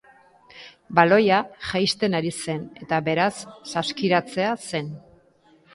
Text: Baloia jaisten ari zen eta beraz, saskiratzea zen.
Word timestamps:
Baloia 0.99 1.41
jaisten 1.73 2.17
ari 2.21 2.33
zen 2.47 2.65
eta 2.87 3.01
beraz, 3.11 3.31
saskiratzea 3.75 4.61
zen. 4.71 4.93